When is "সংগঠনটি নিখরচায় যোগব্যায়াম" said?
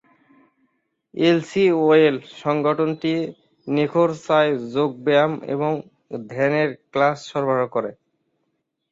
2.41-5.33